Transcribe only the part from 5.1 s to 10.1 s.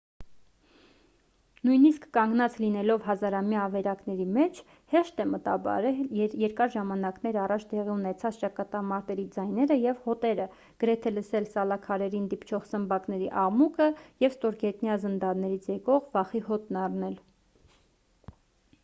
է մտաբերել երկար ժամանակներ առաջ տեղի ունեցած ճակատամարտերի ձայները և